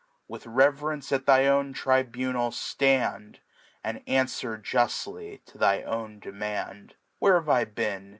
[0.27, 3.35] With Rev'rence at thy own Tribunal ilandi'
[3.85, 3.85] ^..
[3.85, 8.09] Andjanfwer juftly to thy own Demand Where ha^e I beea?